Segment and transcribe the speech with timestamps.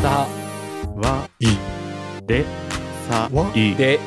[0.00, 0.28] さ
[0.94, 1.46] わい
[2.24, 2.44] で
[3.08, 3.98] さわいで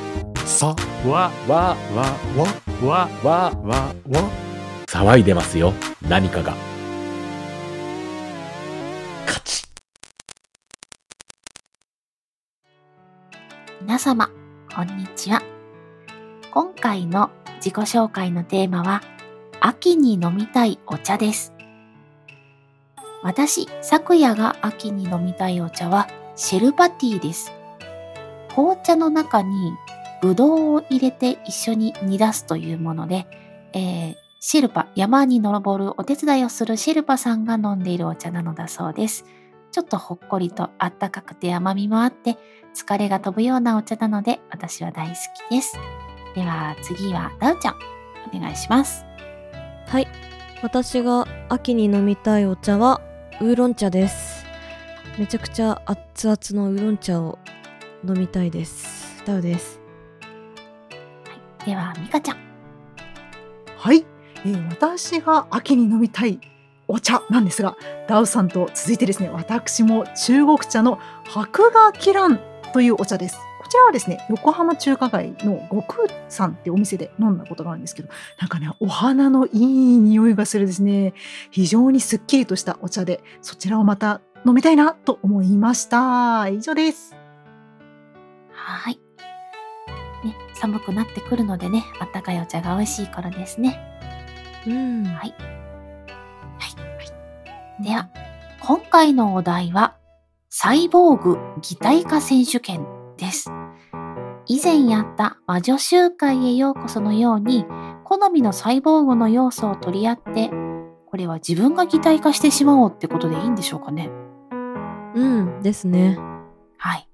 [0.46, 0.74] さ
[1.06, 2.48] わわ、わわ
[2.82, 4.30] わわ、わわ
[4.88, 5.74] 騒いでますよ。
[6.08, 6.56] 何かが。
[9.26, 9.64] 勝ち。
[13.82, 14.30] 皆様、
[14.74, 15.42] こんにちは。
[16.52, 19.02] 今回の自己紹介のテーマは、
[19.60, 21.51] 秋に飲みたいお茶です。
[23.24, 27.52] 私、昨夜が秋に飲みたいお茶は、シェルパティーです。
[28.50, 29.74] 紅茶の中に
[30.22, 33.28] ブドウを入れて一緒に煮出すというもので、
[33.74, 39.24] えーシェルパ、山に登るお手伝いをするシェルパさんが飲んでいるお茶なのだそうです。
[39.72, 42.38] ちょっとほっこりとあったかくて甘みもあって、
[42.76, 45.14] 疲れが飛ぶようなお茶なので私は大好
[45.50, 45.78] きです。
[46.34, 47.76] では次はダウちゃん、
[48.36, 49.06] お願いします。
[49.86, 50.08] はい
[50.64, 53.00] 私が秋に飲みたいお茶は
[53.42, 54.46] ウーロン茶です。
[55.18, 57.40] めちゃくちゃ熱々のウーロン茶を
[58.08, 59.24] 飲みたいです。
[59.26, 59.80] ダウです。
[61.66, 62.38] ではミカちゃん。
[63.76, 64.06] はい、
[64.46, 66.40] えー私が秋に飲みたい
[66.88, 67.76] お茶なんですが
[68.08, 72.40] ダウさんと続いてですね私も中国茶の白河キラン
[72.74, 73.38] というお茶です。
[73.38, 79.56] こちらはですね横浜中華街の悟空さんってお店で飲んだことがあるんですけどなんかねお花のいい
[80.00, 81.14] 匂いがするですね
[81.50, 87.16] 非常にすっきりとしたお茶でそちらをまた飲みたいなと思いました以上です
[88.64, 89.00] はい。
[90.26, 93.80] ね、寒くなってくるのでね、あったかいお茶が美味しい頃ですね。
[94.68, 95.16] うんはい。
[95.16, 95.32] はい。
[96.60, 97.04] は
[97.80, 97.84] い。
[97.84, 98.10] では、
[98.62, 99.98] 今回のお題は、
[100.50, 102.86] サイボーグ擬態化選手権
[103.18, 103.50] です。
[104.52, 107.66] 以前やった魔女集会へようこそのように、
[108.04, 110.50] 好みのサイボーグの要素を取り合って、
[111.06, 114.10] これは自分が擬態化してしまおうってことでいいんでしょうかね。
[115.16, 116.18] うんですね
[116.78, 117.08] はい。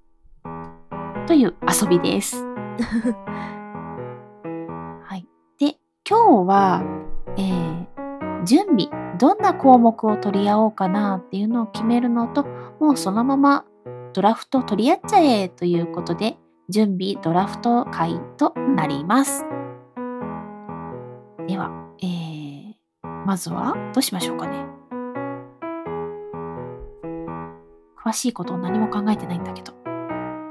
[1.28, 2.44] という遊びです。
[5.04, 5.24] はい。
[5.60, 5.76] で、
[6.08, 6.82] 今日は、
[7.36, 7.78] えー
[8.44, 8.88] 準備、
[9.18, 12.46] どんな項目を取り合おうかなっていうのを決めるのと、
[12.80, 13.64] もうそのまま
[14.12, 16.37] ドラフト取り合っちゃえということで、
[16.68, 19.44] 準備ドラフト会となります。
[21.46, 21.70] では、
[22.02, 22.74] えー、
[23.24, 24.66] まずはどうしましょうかね。
[27.96, 29.72] 詳しいことを何も考えてないんだけど。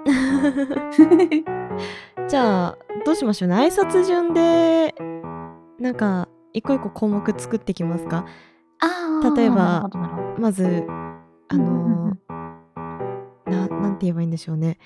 [2.28, 4.94] じゃあどうしましょうね挨拶順で
[5.80, 8.26] なんか一個一個項目作ってきますか？
[9.36, 9.90] 例えば
[10.38, 10.86] まず
[11.50, 14.78] あうんうんのーななんて言えばいいんでしょうね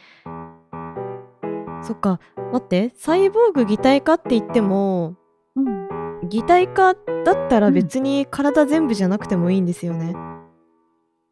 [1.84, 2.20] そっか。
[2.54, 2.92] 待って。
[2.96, 5.16] サイボーグ擬態化って言っても
[5.56, 7.00] うん擬態化だ
[7.34, 10.14] ったら別に体全部じゃなくてもいいんですよね、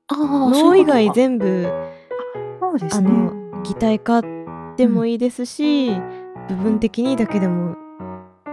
[0.08, 0.18] あー
[0.50, 1.72] 脳以外部全部あ
[2.60, 3.10] そうですね。
[3.10, 4.22] の擬態化
[4.76, 5.92] でもいいですし、
[6.50, 7.76] 部分的にだけでも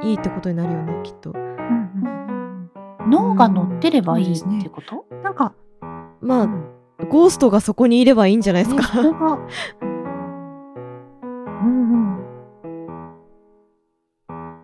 [0.03, 1.31] いいってことになるよねきっと。
[1.31, 5.55] うんうん脳が乗ってればいいってこと、なんか
[6.21, 7.09] まあ、うん。
[7.09, 9.03] ゴーストがそこにいればいいんじゃないですね、か、そ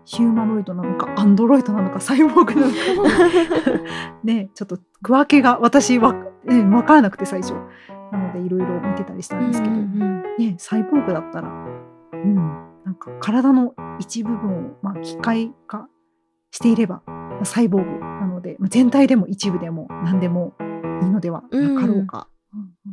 [0.05, 3.83] ヒューマノイドなのか、アンドロイドなのか、サイボーグなのか。
[4.23, 6.13] ね、ちょっと区分けが私は、
[6.45, 7.53] ね、分からなくて最初。
[8.11, 11.49] なのでいろいろ見てたりしたんですけど、うんうんね、サイボーグだったら、
[12.13, 12.35] うん、
[12.85, 15.87] なんか体の一部分を、まあ、機械化
[16.51, 20.53] していれば、まあサイボーグなので、まあ、全体でも一部でも何でも
[21.01, 22.27] いいのではなかろうか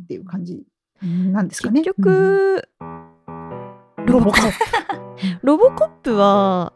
[0.03, 0.63] っていう感じ
[1.03, 1.81] なんですかね。
[1.81, 2.67] 結局、
[4.07, 4.51] ロボコッ
[5.43, 6.73] ロボコップは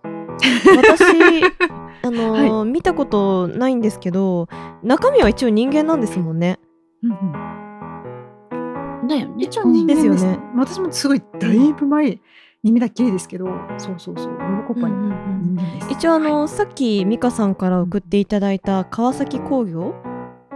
[0.77, 1.43] 私
[2.03, 4.47] あのー見たことないんですけど
[4.83, 6.59] 中身は一応人間なんですもんね。
[7.03, 9.07] んうん。
[9.07, 10.09] だよね一応人間です。
[10.09, 10.39] ですよね。
[10.55, 12.19] 私もすごいだいぶ前
[12.63, 13.47] に見たっきりですけど、
[13.77, 15.55] そうそうそう、ロボコップはうんうんうん。
[15.55, 15.87] 人間です。
[15.91, 16.47] 一応あの、はい。
[16.47, 19.93] さっき美香さんから送っていただいた川崎工業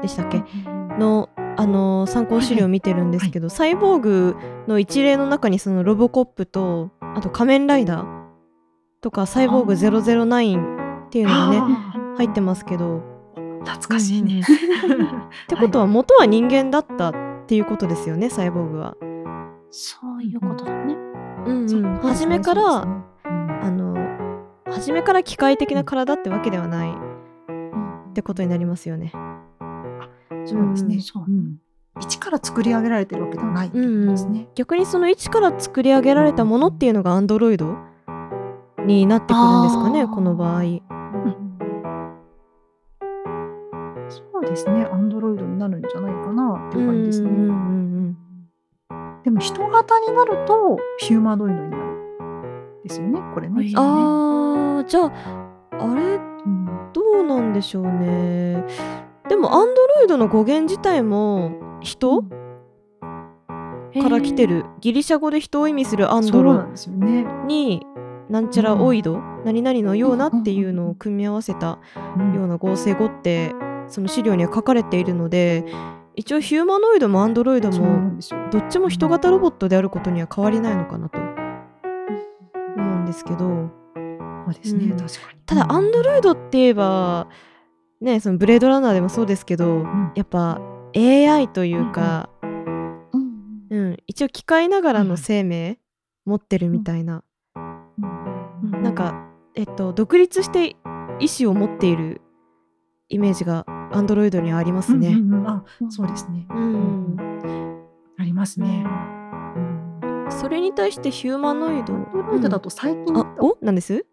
[0.02, 0.44] でしたっけ？
[1.00, 4.36] のあの参考資料を見てるんですけど、サイボーグ
[4.68, 8.19] の一例の中にそのロボコップとあと仮面ライダー
[9.02, 14.42] とかサイボーグ009っていうのがねあ入ってますけどー懐かしいね。
[14.42, 14.44] っ
[15.48, 17.14] てことは元は人間だったっ
[17.48, 18.96] ていうことですよねサイボーグは。
[19.72, 20.96] そういうことだね。
[21.46, 23.10] うんそううん、初めから、ねうん
[23.62, 23.98] あの
[24.66, 29.12] 初めから機械的な体ってわけではないってことになりますよね。
[30.46, 30.98] そうですね。
[31.28, 31.58] うん
[32.02, 34.48] 一から作り上げられてるわけではないってうんうんことですね。
[34.56, 37.76] 逆にその一から作り上げられたものっていうのがアンドロイド
[38.96, 40.64] になってくるんですかねこの場合。
[44.10, 44.88] そうですね。
[44.92, 47.30] アンドロイドになるんじゃないかなっていう感じですね。
[47.30, 48.18] うんうんうん
[49.24, 51.84] でも人型になるとヒューマノイドになる
[52.84, 53.64] ですよねこれね。
[53.66, 55.12] へえあーじゃあ
[55.74, 58.64] あれうんどうなんでしょうね
[59.28, 61.52] でもアンドロイドの語源自体も
[61.82, 62.30] 人か
[64.10, 66.64] ら来てるギリシャ語で人を意味するアンドロ。
[67.46, 67.86] に
[68.30, 71.80] なんちゃらオイド、何々のようなっていうのを組み合わせた
[72.16, 72.34] うん。
[72.36, 73.54] ような合成語って
[73.88, 75.66] その資料には書かれているので
[76.16, 78.20] 一応ヒューマノイドもアンドロイドも。
[78.52, 83.40] どっちも人型ロボットであることには変わりないのかなと思うんですけど。
[84.46, 84.98] そうですね、うん。
[84.98, 85.40] 確かに。
[85.46, 87.28] ただアンドロイドって言えば
[88.02, 90.12] ねそのブレードランナーでもそうですけどん。
[90.16, 90.62] やっぱ
[90.96, 93.66] AI というか、うん。
[93.70, 95.80] うん、一応機械ながらの生命
[96.26, 97.24] 持ってるみたいな、うん
[98.62, 100.76] なんか、えっと、独立して
[101.20, 102.22] 意思を持っている
[103.10, 105.10] イメージがアンドロイドにはありますね。
[105.10, 105.48] うんうんうん。
[105.48, 106.46] あそうですね。
[106.50, 107.18] うん。
[108.18, 108.86] ありますね。
[110.30, 111.94] それに対してヒューマノイド。
[111.94, 113.58] アンドロイドだと最近、あお？
[113.62, 114.06] なんです？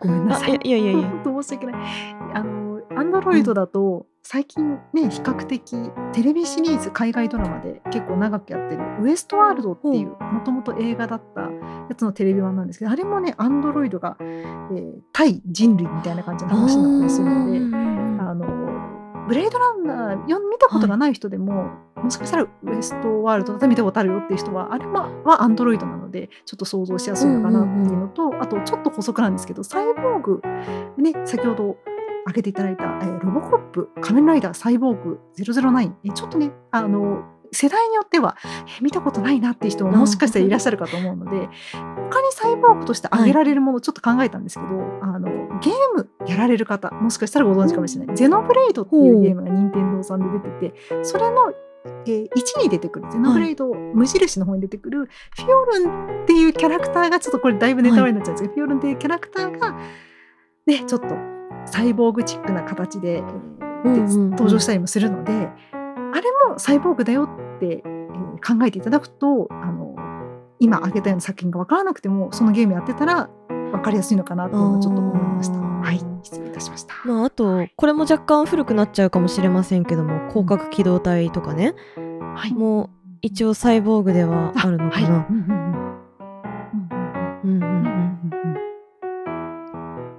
[0.00, 0.58] ごめんなあさい。
[0.62, 1.74] いやいやいやいや本当申し訳ない。
[2.34, 11.48] あのアンドロイドだと最近ね比較的テレビシリーズ海外ドラマで結構長くやってるウエストワールドっていうもともと映画だったや
[11.96, 17.76] つのテレビ版なんですけどあれもねアンドロイドが、えー対人類みたいな感じの話になったりするので。
[18.30, 18.99] あの
[19.30, 30.42] ブレードランナーよ見たことがない人でも、もしかしたらウエストワールドだったら見たことあるよっていう人はあれははアンドロイドなのでちょっと想像しやすいのかなっていうのと、あとちょっと補足なんですけどサイボーグ
[31.00, 31.76] ね先ほど
[32.24, 44.68] 挙げていただいた、えーロボコップ仮面ライダーサイボーグ009、えーちょっとねあの世代によっては、えー見たことないなっていう人ももしかしたらいらっしゃるかと思うので他にサイボーグとして挙げられるものをちょっと考えたんですけど、
[45.02, 45.28] あの
[45.60, 48.16] ゲームやられる方もしかしたらご存知かもしれない。
[48.16, 51.52] ゼノブレイドっていうゲームが任天堂さんで出ててそれの、
[52.06, 53.10] えー1に出てくる。
[53.10, 59.72] ゼノブレイド、無印の方に出てくるフィオルンっていうキャラクターがちょっとこれだいぶネタバレになっちゃうんですけど、フィオルンっていうキャラクターが
[60.66, 61.08] ねちょっと
[61.66, 63.24] サイボーグチックな形で,、えー
[63.84, 64.30] うんうんうん。
[64.30, 65.48] 登場したりもするので
[66.12, 68.00] あれもサイボーグだよって、えー
[68.42, 69.94] 考えていただくとあの
[70.58, 75.58] 今挙げたような作品が分からなくてもそのゲームやってたら分かりやすいのかなとちょっと思いました。
[75.58, 76.00] はい。
[76.22, 76.94] 失礼いたしました。
[77.04, 81.74] まあ、あとこれも若干古くなっちゃうかもしれませんけども広角機動隊とかね。
[82.34, 82.52] はい。
[82.54, 82.90] もう
[83.22, 85.08] 一応サイボーグではあるのかな。
[85.08, 85.26] はい。
[85.30, 85.60] うんうん
[87.44, 87.58] うんうん。
[87.58, 88.54] うんうん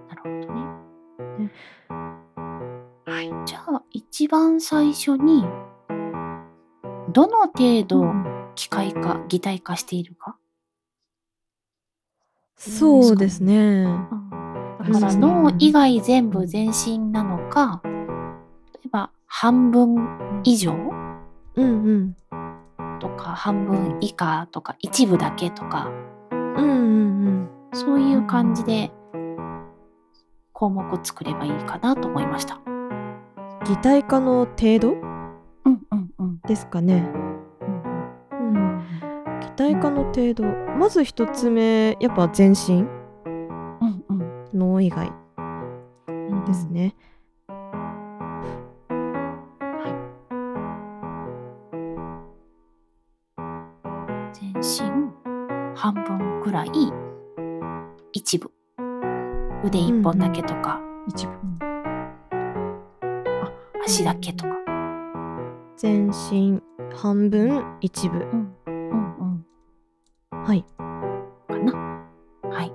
[0.10, 1.52] なるほどね。
[3.06, 3.32] はい。
[3.46, 5.46] じゃあ一番最初に
[7.12, 8.14] どの程度
[8.56, 10.38] 機械化擬態化しているか？
[12.58, 13.86] そうですね。
[14.80, 17.92] だから脳以外全部全身なのか例
[18.86, 20.74] えば半分以上？
[21.56, 22.16] うんうん。
[23.00, 25.90] とか半分以下とか一部だけとか。
[26.32, 26.66] うんうん
[27.26, 27.50] うん。
[27.74, 28.92] そういう感じで
[30.54, 32.60] 項目を作ればいいかなと思いました。
[33.66, 35.11] 擬態化の程度？
[36.52, 37.10] ですかね。
[38.32, 38.84] うん、
[39.40, 40.44] 擬態化の程度
[40.78, 43.30] まず一つ目やっぱ全身う
[43.86, 45.10] んうん脳以外
[46.46, 46.94] ですね。
[54.34, 54.92] 全身
[55.74, 56.72] 半分くらい
[58.12, 58.52] 一部
[59.64, 61.34] 腕一本だけとか、一部。
[63.86, 64.61] 足だけとか。
[65.82, 66.62] 全身
[66.94, 68.20] 半分一部。
[68.20, 69.44] うんうん
[70.32, 70.44] うん。
[70.44, 70.64] はい。
[71.48, 71.74] かな。
[72.44, 72.72] はい。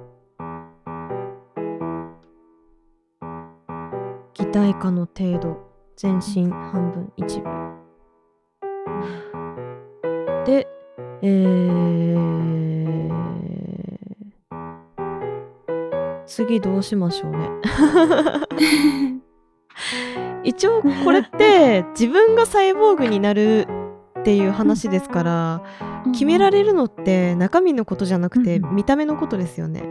[4.34, 5.56] 擬態化の程度
[5.94, 7.44] 全身半分一部。
[10.44, 10.66] で
[11.22, 13.10] えー、
[16.26, 17.50] 次どうしましょうね
[20.46, 23.66] 一応これって自分がサイボーグになる
[24.20, 25.62] っていう話ですから
[26.12, 29.82] 決められるのって中身のことじゃなくてうん見た目のことですよね。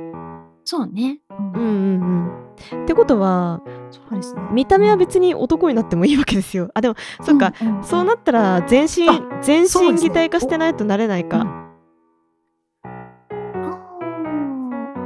[0.64, 1.20] そうね。
[1.30, 2.32] うんうん
[2.74, 2.84] うん。
[2.84, 4.42] ってことはそうですね。
[4.52, 6.72] 見た目は別に男になってもいいわけですよ。
[6.74, 11.46] あでもそっか、んんんそうなったら全身あ全身擬態化してないとなれないか。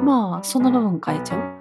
[0.03, 1.59] まあその部分変えちゃう。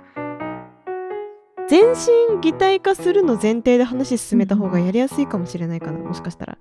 [1.68, 6.58] 全身擬態化するの前提で話進めた方がやりやすいかもしれないかなもしかしたら。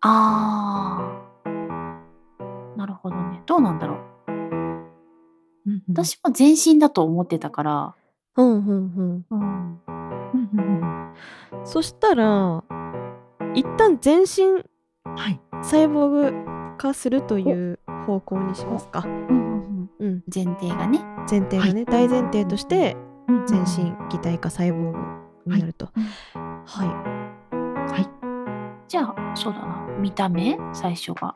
[0.00, 2.76] ああ。
[2.76, 3.42] なるほどね。
[3.46, 3.98] どうなんだろう。
[5.88, 7.94] 私も全身だと思ってたから。
[8.36, 9.80] うんうんうん。
[10.40, 11.14] うん。
[11.64, 12.64] そしたら
[13.54, 14.64] 一旦全身
[15.04, 15.40] はい。
[15.62, 19.04] サイボーグ化するという方向にしますか。
[19.04, 21.00] うんうんうんうん、前提がね。
[21.30, 23.09] 前提がね、大前提としてうん
[23.46, 24.98] 全身擬態化サイボーグ
[25.54, 25.88] になると。
[26.34, 26.84] は
[27.96, 28.06] い、
[28.88, 29.86] じゃあ、そうだな。
[29.98, 30.56] 見た目？
[30.72, 31.34] 最初が。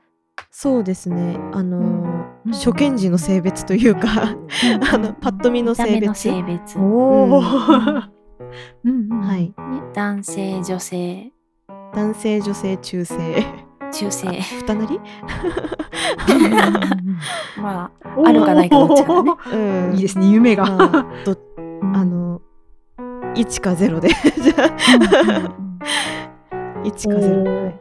[0.50, 1.38] そうですね。
[1.52, 2.14] あのーうん
[2.52, 4.06] 初見時の性別というか、
[4.92, 6.14] あのパッと見の性別。
[6.20, 6.78] 性別。
[6.78, 7.40] おお。
[7.40, 7.46] うん
[8.84, 9.44] うんうんはい。
[9.46, 9.54] ね
[9.94, 11.32] 男性、女性、
[11.94, 13.46] 男性、女性、中性。
[13.92, 14.28] 中性。
[14.28, 15.00] 二なり？
[17.60, 19.56] まあ、あるかないかどっちかだねう
[19.92, 20.64] んいいですね夢が。
[20.66, 20.78] まあ、
[21.24, 21.36] どあの
[23.34, 24.08] 1か0で。
[24.08, 24.58] じゃあ
[26.82, 27.80] 1か0、はい、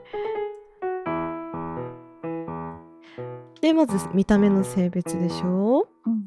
[3.62, 5.88] でまず見た目の性別でしょ？
[6.05, 6.24] うん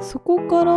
[0.00, 0.72] そこから、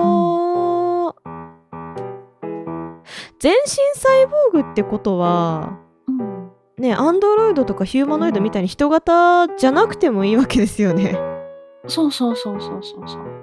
[3.40, 6.52] 全身サイボーグってことはうん。
[6.78, 11.18] ねアンドロイドとかヒューマノイドみたいに人型じゃなくてもいいわけですよね。
[11.88, 13.35] そうそうそうそうそうそう。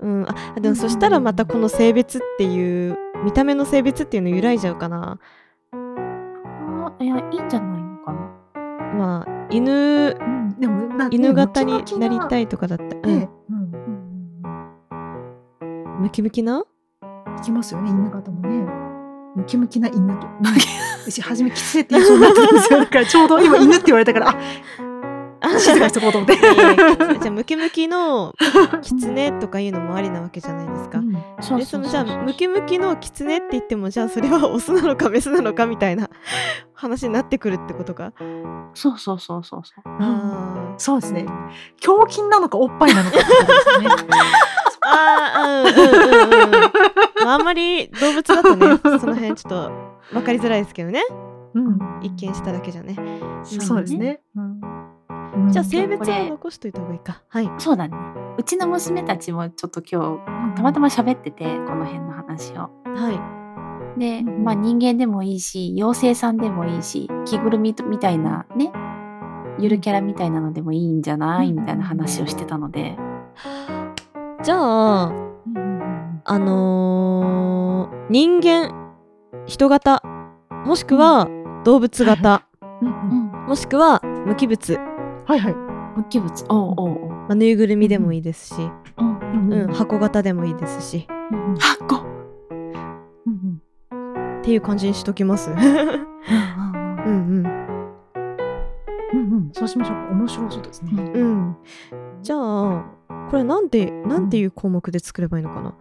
[0.00, 5.18] うん、あでもそしたらまたこの性別っていう見た目の性別っていうの揺らいじゃうかな。
[5.72, 8.20] あいや、いいんじゃないのかな。
[8.96, 13.28] まあ犬うんでもな犬型になりたいとかだったら、うん
[16.00, 16.64] ムキムキな？
[17.38, 18.66] いきますよね犬型もね。
[19.36, 20.26] ムキムキな犬と。
[21.04, 22.78] 私初めキツネって印象になってたんですよ。
[22.80, 24.34] だからちょうど今犬って言われたからあ
[25.58, 26.36] 静かにしとこうと思って。
[26.36, 28.34] じゃあムキムキの
[28.82, 30.98] キツネとかいうのもありなわけじゃないですか。
[30.98, 36.10] うんでそうのじゃあムキムキのキツネって言ってもじゃあそれはオスなのかメスなのかみたいな
[36.74, 38.12] 話になってくるってことか。
[38.74, 40.74] そうそうそうそうそう。
[40.76, 41.26] そうですね。
[41.86, 43.88] 胸筋なのかおっぱいなのかってことですね。
[44.82, 46.50] あーうんうんうんうん。
[47.24, 49.72] まああんまり動物だとねその辺ちょっと
[50.12, 51.02] 分かりづらいですけどね
[51.54, 52.96] うん一見しただけじゃね。
[53.44, 54.20] そうですね。
[54.36, 54.60] うん
[55.50, 57.22] じゃあ性別は残しといた方がいいか。
[57.28, 57.50] はい。
[57.58, 57.96] そうだね。
[58.38, 62.70] うちの娘たちもちょっと今日たまたま喋っててこの辺の話を。
[62.84, 63.12] は
[63.96, 64.00] い。
[64.00, 68.72] で、うんまあ人間でもいいし妖精さんでもいいし着ぐるみみたいなね
[69.58, 71.52] ゆるキャラみたいなのでもいいんじゃない？
[71.52, 72.96] みたいな話をしてたので。
[74.42, 75.12] じゃあ
[76.24, 78.90] あのー人間
[79.46, 80.02] 人型
[80.66, 81.28] もしくは
[81.64, 82.46] 動物型。
[83.46, 84.78] もしくは無機物、
[85.30, 85.54] はいはい。
[85.54, 86.44] 物。
[86.48, 87.08] おうおうおう。
[87.10, 92.04] まあ、ぬいぐるみでもいいですし、うんうんうん箱型でもいいですしうん箱。
[92.48, 93.62] うん
[94.40, 95.52] っていう感じにしときます。
[95.52, 95.76] うんうんうん
[97.04, 97.46] うんうん
[99.12, 99.96] うんうんそうしましょう。
[100.14, 100.90] 面白そうですね。
[101.00, 101.56] うん。
[102.22, 102.84] じゃあ
[103.30, 105.74] これなんでなんていう項目で作ればいいのかな？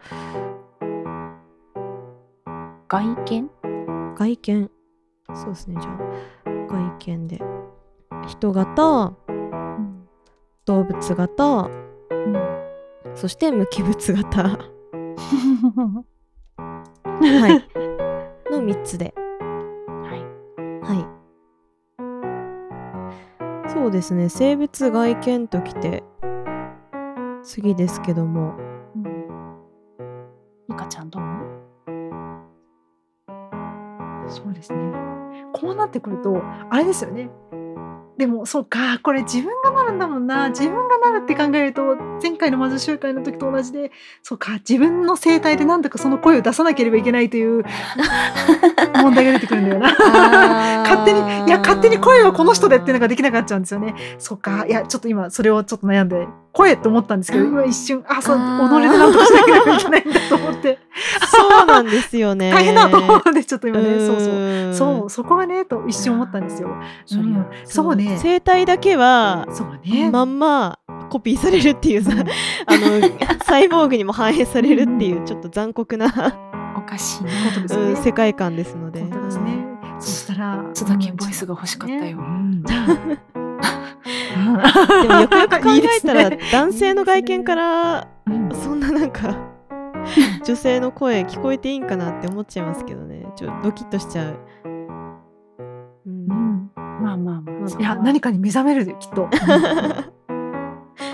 [2.87, 3.49] 外見？
[4.15, 4.69] 外見
[5.33, 5.97] そうですねじゃあ
[6.67, 7.41] 外見で
[8.27, 9.13] 人型
[10.69, 11.67] 動物型。
[13.15, 14.43] そして無機物型。
[14.43, 14.57] は
[17.17, 18.51] い。
[18.51, 19.15] の3つで。
[19.17, 20.19] はい。
[20.85, 20.93] は
[23.65, 23.69] い。
[23.71, 24.29] そうですね。
[24.29, 26.03] 性別外見ときて
[27.41, 28.53] 次ですけども。
[30.67, 31.23] ミカちゃんどう？
[34.27, 34.93] そうですね。
[35.51, 37.31] こうなってくるとあれですよね。
[38.19, 40.49] でもそうかこれ自分がなるんだもんな。
[40.49, 43.91] 自分がなるって考えると前回の魔女集会の時と同じで
[44.23, 47.63] そうか自分の声帯でなんとかその声を出さなければいけないという
[49.01, 49.89] 問題が出てくるんだよな。
[50.89, 53.95] 勝手にいや勝手に声はこの人でっていうのができなくなっちゃうんですよね。
[54.17, 60.79] そうかいやちょっと今それをちょっと悩んで声って思ったんですけどうん今一瞬あそう己でなんとかしなければいけないんだと思って
[61.31, 64.69] そうなんですよね 大変だと思ってちょっと今ねそうそう。
[64.69, 66.69] うそうそこがねと一瞬思ったんですよ。
[66.69, 68.17] うんそうね。
[68.21, 70.09] 声帯だけはそうね。
[70.11, 70.79] まんま
[71.09, 76.05] コピーされるっていうさ、うん あのサイボーグにも反映されるっていうちょっと残酷な、
[76.77, 77.31] おかしいね。
[77.49, 77.89] ことですよね。
[77.91, 79.01] うん世界観ですので。
[79.01, 79.58] ですね。
[79.99, 82.79] そしたら椿ボイスが欲しかったようん でも
[85.21, 89.35] よくよく考えたら男性の外見からうんそんななんか
[90.45, 94.39] 女性の声聞こえていいんかなって思っちゃいますけどねちょドキッとしちゃう。
[94.65, 94.69] う
[96.09, 97.41] んうんまあまあまあ。
[97.41, 99.29] まあいや何かに目覚めるできっと。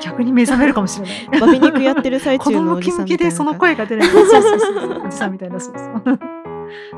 [0.02, 1.42] 逆に目覚めるかもしれない。
[1.42, 4.08] バビ肉やってる最子中のおじさんみたいなでその声が出ない。
[4.08, 4.70] そうそうそうそ
[5.04, 5.06] う。
[5.06, 6.20] おじさんみたいなそうそう。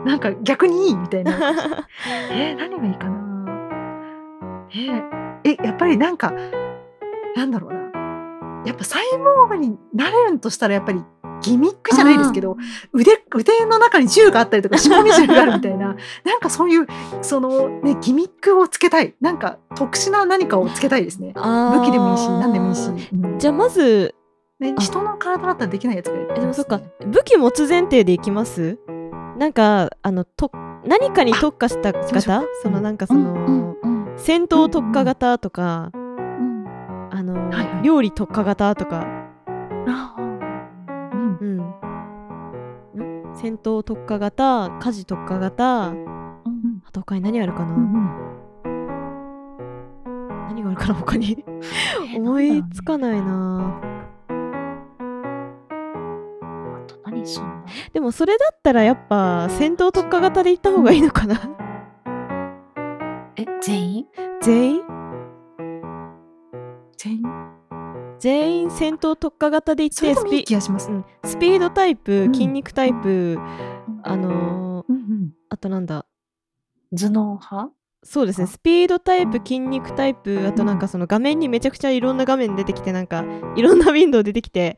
[0.06, 1.32] なんか逆にいいみたいな。
[2.32, 3.18] えー、何がいいかな？
[4.72, 5.02] えー、
[5.44, 6.34] えやっぱりなんか
[7.36, 7.78] なんだろうな。
[8.66, 11.02] やっぱサイボーグになれるんとしたらやっぱり
[11.42, 12.58] ギミックじゃないですけど
[12.92, 15.96] 腕腕の中に銃があったりとか仕込み銃があるみたいな。
[16.26, 16.88] なんかそういう
[17.22, 19.14] その、ね、ギミックをつけたい。
[19.22, 21.34] なんか特殊な何かをつけたいですね。
[21.36, 23.40] 武器でもいいし何でもいいし、うん。
[23.40, 24.14] じゃあまず
[24.60, 26.82] ね、人の体だったらできないやつがいる、えでもそっか。
[27.06, 28.80] 武器持つ前提でいきます？
[29.38, 30.52] なんかあのと
[30.86, 33.68] 何かに特化したそうしよ型うそのなんかその、うん
[34.20, 36.66] 戦闘特化型とか、うん。
[37.12, 37.84] あの、はいはい。
[37.84, 39.06] 料理特化型とか、
[39.88, 41.38] あうん。
[41.40, 41.60] うん、
[43.32, 43.36] ん。
[43.36, 45.90] 戦闘特化型家事特化型。
[45.90, 48.10] うんあと他に何あるかな、うんうん。
[50.48, 50.96] 何があるかな？
[50.96, 51.46] 他に。
[52.16, 53.80] 思いつかないな
[57.94, 61.40] でもそれだったらやっぱ戦闘特化型で行った方がいいのかな？
[63.36, 64.06] え全員？
[64.42, 64.82] 全員？
[66.98, 67.24] 全員？
[68.20, 70.90] 全員戦闘特化型で行ってスピ気がします。
[70.90, 72.34] うんスピードタイプうん。
[72.34, 73.38] 筋肉タイプ、
[74.04, 75.32] あのーうんうん。
[75.50, 76.06] あとなんだ？
[76.92, 77.70] 頭脳派？
[78.04, 78.46] そうですね。
[78.46, 78.48] あ。
[78.48, 83.24] スピードタイプ筋肉タイプあとなんかその画面にめちゃくちゃいろんな画面出てきてなんか
[83.56, 84.78] いろんな ウィンドウ出てきて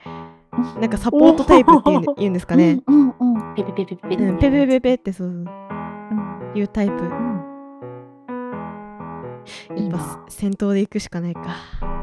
[0.79, 5.37] なんかサポートタイプっていうんでおー言うんですかね、うんうんうんペペペペペペうん、ペペペペってそうそう。
[5.37, 5.49] うん。
[6.55, 6.93] いうタイプ。
[6.93, 7.39] うん。
[9.75, 11.57] やっぱ戦闘で行くしかないか。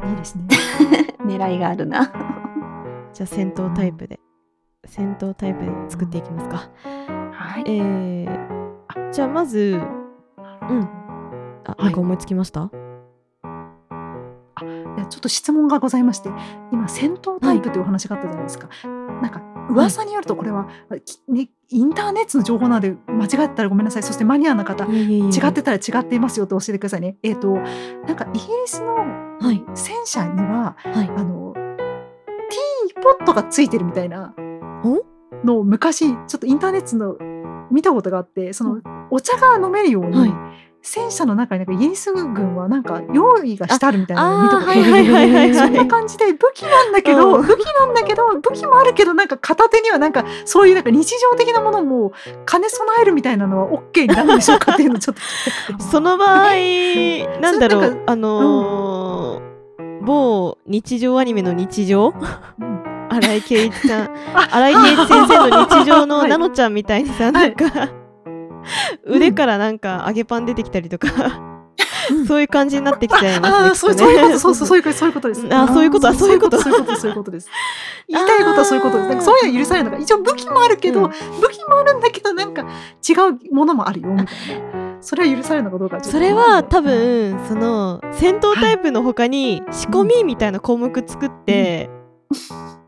[0.06, 0.46] いいですね。
[1.24, 2.12] 狙いがあるな。
[3.12, 4.20] じゃあ戦闘タイプで。
[4.84, 6.70] 戦闘タイプで作っていきますか。
[7.32, 7.64] はい。
[7.66, 8.28] えー、
[8.88, 9.80] あじゃあまず
[10.68, 10.88] うん。
[11.64, 12.70] あいなんか思いつきました、
[15.04, 16.30] ちょっと質問がございまして
[16.72, 18.68] 今戦闘タイプというお話があったじゃないですか、
[19.20, 20.68] なんか噂によるとこれは、
[21.04, 24.02] きね、インターネットの情報なので間違ってたらごめんなさい。
[24.02, 27.16] そしてマニアな方違ってたら違っていますよと教えてくださいね。
[27.22, 29.62] えっ、となんかイギリスのはい。
[29.74, 31.10] 戦車にははい。
[31.16, 34.34] あのティーポットがついてるみたいな
[34.84, 35.04] お？
[35.44, 37.16] のを昔ちょっとインターネットの
[37.70, 40.32] 見たことがあってそのお茶が飲めるように、はい
[40.82, 45.54] 戦車の中になんかイギリス軍はなんか用意がしてあるみたいなのを見たことがああーはいはいはいはいはい。
[45.54, 47.46] そんな感じで武器なんだけど、うん。
[47.46, 52.12] 武器なんだけど武器もあるけどなんか片手にはなんかそういうなんか日常的なものも
[52.50, 55.16] 兼ね備えるみたいなのは OK になるんでしょうかっていうのをちょっ
[55.76, 56.54] と その場合
[57.40, 58.02] なんだろう。
[58.06, 59.56] あのー
[60.02, 62.14] 某日常アニメの日常？
[62.60, 62.82] うん。
[63.10, 64.10] 新井圭一さん。
[64.34, 66.30] あ新井圭一先生の日常のはい。
[66.30, 67.64] ナノちゃんみたいにさ、なんか
[69.06, 71.08] 腕からなんか揚げパン出てきたりとか、
[72.26, 73.94] そういう感じになってきちゃいますね。
[73.94, 75.46] そういうことそういうことそういうことです。
[75.50, 77.48] あそういうことあそういうことそういうことそういうことです。
[78.08, 79.08] 言いたいことはそういうことです。
[79.08, 83.14] なんかそういうのは許されるのが一応武器もあるけど、うん武器もあるんだけどなんか違
[83.50, 84.86] うものもあるよみたいな。
[85.00, 91.90] それは許されるのかどうかそれは多分その戦闘タイプの他に仕込みみたいな項目作って、
[92.50, 92.85] あ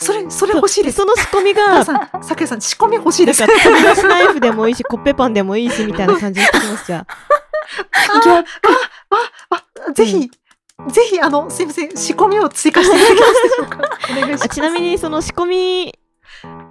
[0.00, 0.96] それそれ欲しいです。
[0.96, 3.46] その仕込み皆がさくやさん仕込み欲しいです。
[3.46, 7.06] か飛び出しナイフでもいいしコッペパンでもいいしみたいな感じにしてきますじゃあ。
[8.32, 8.44] ああ
[9.50, 10.30] ああぜひ、
[10.88, 13.78] ぜひあのすいません仕込みを追加していただけますでしょうか。
[14.10, 14.44] お願いします。
[14.46, 15.94] あちなみにその仕込み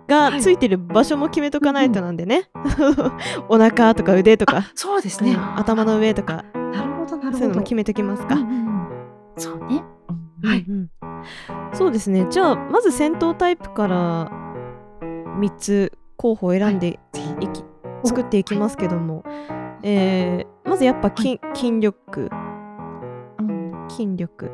[0.08, 2.50] がついてる場所も決めとかないとなんでね、
[3.48, 5.34] お腹とか腕とか、そうですね。
[5.34, 7.38] うん頭の上とかなるほどなるほど。
[7.38, 8.36] そういうのも決めときますか。
[9.38, 9.99] そうねうん
[10.44, 10.66] はい。
[10.68, 10.90] うんうん。
[11.74, 12.26] そうですね。
[12.30, 14.30] じゃあまず戦闘タイプから
[15.02, 17.00] 3つ候補を選んでい。
[17.14, 17.22] き、
[18.04, 19.24] 作っていきますけども、
[19.84, 22.30] えーまずやっぱ筋,、筋力。
[23.40, 23.88] うん。
[23.90, 24.52] 筋力。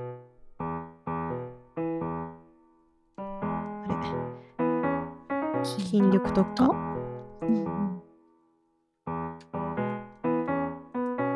[0.57, 0.87] あ
[3.89, 3.95] れ。
[5.65, 6.69] 筋力特化
[7.41, 8.01] うん。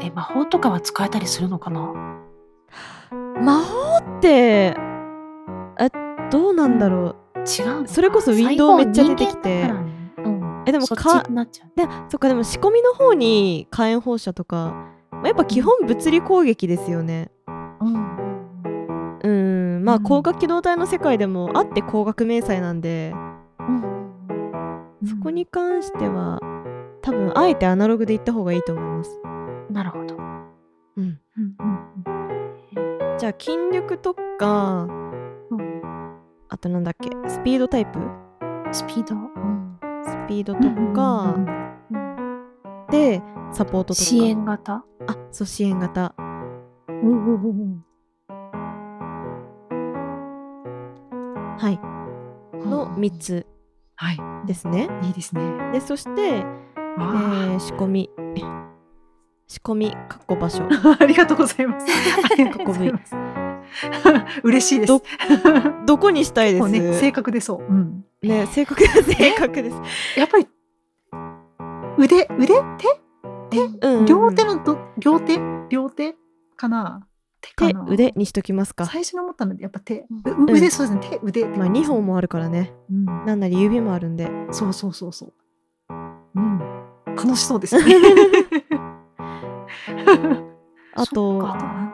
[0.02, 1.94] え魔法とかは使えたりするのかな？
[3.42, 3.89] 魔法
[4.20, 4.76] って
[5.80, 5.90] え
[6.30, 7.84] どうなんだろ違うの？
[7.84, 9.64] かそれこそウィンドウめっちゃ出てきて。
[9.64, 9.74] ね。
[10.18, 10.64] うん。
[10.68, 14.76] えでもかでそっかでも仕込みの方に火炎放射とか
[15.12, 17.32] まあやっぱ基本物理攻撃ですよね。
[17.48, 19.20] うん。
[19.24, 19.30] う
[19.80, 19.84] ん。
[19.86, 20.04] まあうん。
[20.04, 23.14] 光学機動隊の世界でもあって光学迷彩なんで。
[23.60, 25.08] うん。
[25.08, 26.40] そこに関しては
[27.02, 29.22] 多分あえてアナログで行った方がいいと思います。
[29.72, 30.19] なるほど
[33.20, 34.88] じゃあ筋力特化
[35.52, 36.16] うん。
[36.48, 38.00] あとなんだっけスピードタイプ？
[38.72, 39.14] スピード？
[39.16, 39.78] うん。
[40.06, 41.46] スピード特化うん
[42.90, 44.86] でサポート特化支援型？
[45.08, 46.16] あそう支援型。
[51.58, 51.80] はい。
[52.66, 53.46] の3つ
[53.98, 54.18] はい。
[54.48, 54.88] ですね。
[55.04, 55.72] いいですね。
[55.74, 56.44] でそして、え
[56.98, 58.10] わー仕込み
[59.50, 60.64] 仕込みかっこ場所。
[60.64, 61.88] あ ありがとうございます。
[62.32, 63.16] ありがとうございます。
[64.44, 64.88] 嬉しいです。
[64.88, 65.02] ど
[65.88, 66.70] どこにしたいです？
[66.70, 67.62] ね、正確でそう。
[67.62, 68.06] うん。
[68.22, 69.82] ね正確です正確です。
[70.20, 70.48] やっぱり
[71.98, 72.54] 腕腕
[73.50, 73.66] 手？
[73.82, 75.40] うん両手のど両手？
[75.70, 76.16] 両手
[76.56, 77.08] かな？
[77.42, 78.86] 手か腕にしときますか。
[78.86, 80.52] 最初に思ったのでやっぱ手、うん。
[80.52, 81.20] う腕そうですね。
[81.20, 82.72] 手腕まあ2本もあるからね。
[82.92, 83.06] うん。
[83.26, 84.30] なんなり指もあるんで。
[84.52, 85.34] そうそうそうそう。
[86.36, 86.60] うん。
[87.16, 87.84] 楽しそうですね
[90.96, 91.40] あと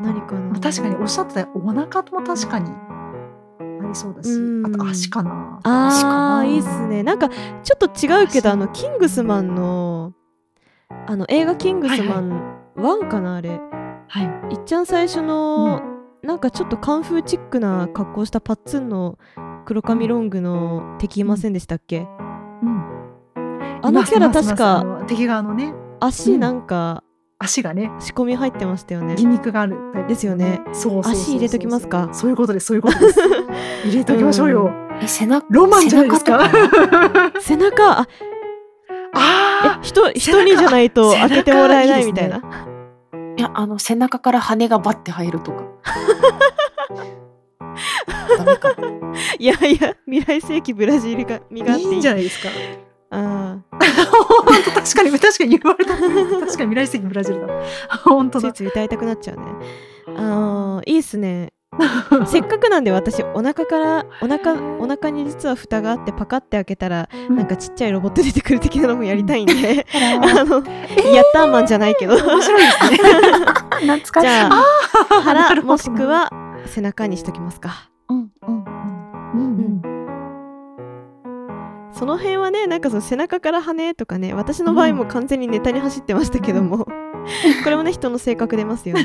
[0.02, 0.60] 何かな。
[0.60, 4.66] 確かにおっしゃってたお腹も確かにありそうだしうん。
[4.66, 5.60] あと足かな。
[5.64, 6.46] あ足かな。
[6.46, 7.04] いーいっすね。
[7.04, 10.14] なんかちょっと違うけどあのキングスマンの
[11.08, 13.60] あの映画「キングスマン1」かなあれ。
[14.08, 14.56] はい。
[14.56, 15.82] いっちゃん最初の、
[16.22, 19.18] なんかちょっとカンフーチックな格好したパッツンの
[19.66, 22.08] 黒髪ロングの敵いませんでしたっけ、
[22.62, 23.80] うん。
[23.82, 25.74] あのキャラ確か敵側のね。
[26.00, 27.04] 足なんか
[27.38, 29.76] 足がね仕込み入ってましたよね、ギミックがある
[30.08, 30.62] ですよね。
[30.72, 32.10] そうそうそうそう足入れときますか？
[32.14, 33.20] そういうことですそういうことです。
[33.86, 34.72] 入れときましょうよ、
[35.02, 36.50] え、背中、ロマンじゃないですか？
[36.50, 36.88] 背中と
[37.34, 37.36] か？
[37.42, 38.08] 背中あ
[39.18, 42.42] あえ人人にじゃないと開けてもらえないみたい背な？
[43.38, 45.64] いや、あの、背中から羽がバッて生えるとか。
[48.38, 48.70] ダメか。
[49.38, 52.50] いやいや未来世紀ブラジルが身があってあいいんじゃないですか？
[53.12, 53.86] あー。
[54.46, 55.94] 本当確かに確かに言われた。
[55.96, 57.54] 確かに未来世紀ブラジルだ。
[58.04, 58.52] 本当だ。
[58.52, 59.44] ついつい歌いたくなっちゃうね。
[60.18, 61.52] あーいいっすね。
[62.26, 67.36] せっかくなんで私お腹からお腹お腹に実は蓋があってパカって開けたら、うん。
[67.36, 72.16] なんかちっちゃいロボット出てくる的なのもやりたいんで、ああの、ヤッターマンじゃないけど。
[72.16, 72.98] 面白いですね。
[73.82, 74.12] 懐かしい。
[74.22, 74.64] じゃあ
[75.22, 76.30] 腹もしくは
[76.66, 77.90] 背中にしときますか。
[78.10, 78.66] うんうんうん。
[78.68, 78.75] うん
[81.98, 86.80] その辺はねなんかその背中から羽とかね私の場合も完全にネタに走ってましたけども、
[87.64, 89.04] これもね人の性格出ますよね。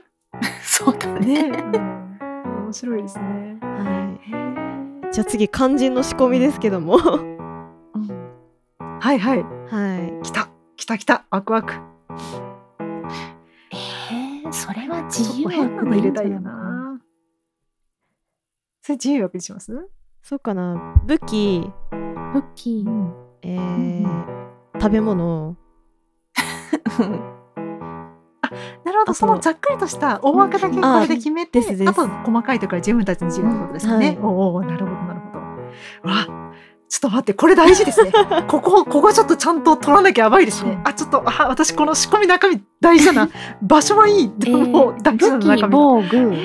[0.64, 1.50] そうだね。
[1.50, 2.02] ね、うん
[2.64, 3.58] 面白いですね。
[3.60, 4.18] は
[5.10, 5.12] い。
[5.12, 6.96] じゃあ次肝心の仕込みですけども。
[6.96, 8.98] はうん。
[8.98, 9.40] はいはい。
[9.40, 10.22] い。
[10.22, 10.48] 来た。
[10.76, 11.26] 来た来た。
[11.30, 11.74] ワクワク。
[13.72, 16.98] えー、それは自由っと変なの入れたいよな。
[18.80, 19.90] それ自由枠にします？
[20.22, 20.94] そうかな。
[21.04, 21.70] 武器
[22.32, 22.88] ブッキー。
[22.88, 24.32] んえーうん
[24.82, 25.56] 食べ物。
[28.84, 29.14] なるほど。
[29.14, 31.88] そのざっくりとした大枠だけこれで決めて、ですです。
[31.88, 34.18] あと細かいところは自分たちの自由ってことですよね、はい。
[34.20, 35.30] おうおうなるほどなるほ
[36.04, 36.10] ど。
[36.10, 36.26] わ
[36.88, 38.12] ちょっと待ってこれ大事ですね。
[38.48, 40.80] ここここちょっとちゃんと取らなきゃやばいですね。
[40.84, 43.28] あちょっとあ私この仕込み中身大事だな。
[43.62, 44.32] 場所はいい。
[44.36, 46.36] でももう大事な中身防具。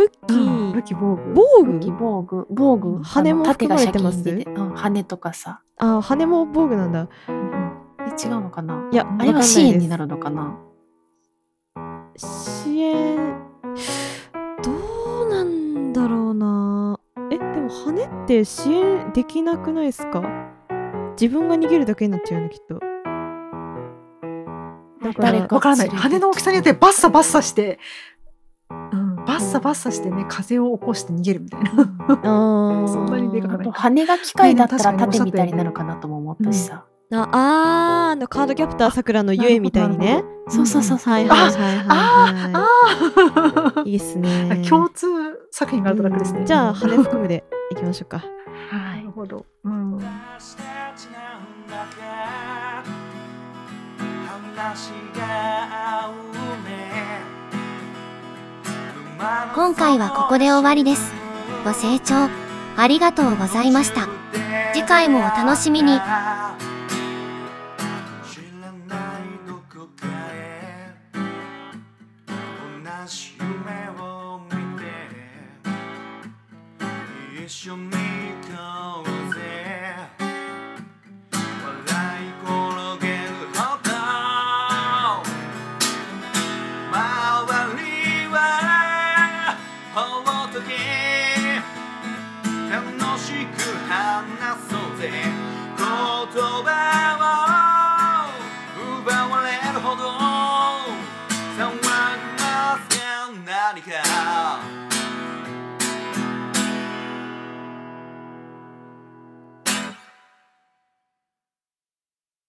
[0.00, 1.34] 武器、うん武器防具。
[1.34, 2.46] 防武器、具防具。
[2.50, 3.02] 防具。
[3.02, 4.18] 羽も含まれてます？
[4.18, 4.50] ンでて。
[4.50, 5.60] うん、羽とかさ。
[5.76, 7.08] あ羽も防具なんだ。
[7.28, 7.32] え、
[8.26, 8.88] 違うのかな？
[8.90, 10.56] いやあれは支援になるるのかな？
[12.16, 13.36] 支援？
[14.62, 14.70] ど
[15.26, 16.98] うなんだろうな。
[17.30, 20.22] えでも羽って支援できなくないですか？
[21.20, 22.80] 自分が逃げるだけになっちゃうよねきっと。
[25.02, 25.88] だから誰からない。
[25.88, 27.78] 羽の大きさによってバッサバッサして、
[29.50, 31.70] ッサバッサしてね風を起こして逃げるみたいな。
[32.88, 33.72] そんなにでかくない。
[33.72, 36.84] 羽が機械だったらね確かに盾みたいになるかなとも思ったしさ。
[37.12, 40.22] ああーあのカードキャプターさくらのゆえみたいにね。
[40.48, 40.98] そうそうそう。
[40.98, 41.52] はいはいはい
[43.74, 43.88] はい。
[43.88, 44.62] い いいっすね。
[44.68, 45.06] 共通
[45.50, 46.44] 作品があると楽ですね。
[46.44, 48.18] じゃあ羽含むでいきましょうか。
[48.72, 49.02] な はい。
[49.02, 49.10] る。
[49.10, 49.44] ほど。
[49.64, 49.98] うん。
[59.20, 61.12] 今回はここで終わりです。
[61.62, 62.30] ご清聴
[62.78, 64.08] ありがとうございました。
[64.72, 66.00] 次回もお楽しみに。
[77.44, 78.09] 一緒に